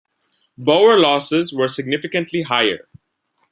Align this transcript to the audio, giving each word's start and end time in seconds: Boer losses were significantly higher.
Boer 0.57 0.97
losses 0.97 1.53
were 1.53 1.67
significantly 1.67 2.41
higher. 2.41 2.87